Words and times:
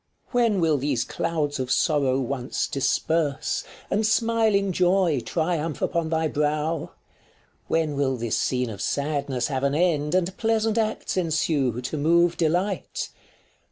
When 0.31 0.59
will 0.59 0.79
these 0.79 1.03
clouds 1.05 1.59
of 1.59 1.69
sorrow 1.69 2.19
once 2.19 2.65
disperse, 2.65 3.63
And 3.91 4.03
smiling 4.03 4.71
joy 4.71 5.19
triumph 5.23 5.79
upon 5.79 6.09
thy 6.09 6.27
brow? 6.27 6.93
When 7.67 7.95
will 7.95 8.17
this 8.17 8.35
scene 8.35 8.71
of 8.71 8.81
sadness 8.81 9.49
have 9.49 9.61
an 9.63 9.75
end,. 9.75 10.15
And 10.15 10.35
pleasant 10.37 10.79
acts 10.79 11.17
ensue, 11.17 11.81
to 11.81 11.97
move 11.99 12.35
delight 12.35 13.11